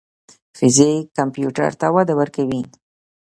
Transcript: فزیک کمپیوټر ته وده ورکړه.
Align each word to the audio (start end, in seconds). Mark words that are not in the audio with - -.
فزیک 0.57 1.03
کمپیوټر 1.17 1.71
ته 1.79 1.87
وده 1.95 2.13
ورکړه. 2.19 2.61